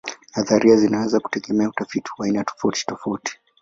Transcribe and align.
Nadharia 0.35 0.75
zinaweza 0.77 1.19
kutegemea 1.19 1.69
utafiti 1.69 2.11
wa 2.17 2.25
aina 2.25 2.43
tofautitofauti. 2.43 3.37